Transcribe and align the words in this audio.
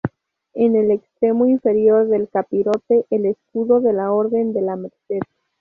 En 0.55 0.75
el 0.75 0.89
extremo 0.89 1.45
inferior 1.45 2.07
del 2.07 2.27
capirote 2.27 3.05
el 3.11 3.27
escudo 3.27 3.81
de 3.81 3.93
la 3.93 4.11
Orden 4.11 4.51
de 4.51 4.61
la 4.63 4.75
Merced. 4.75 5.21